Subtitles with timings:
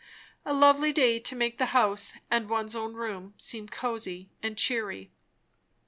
[0.43, 5.11] A lovely day to make the house and one's own room seem cosy and cheery.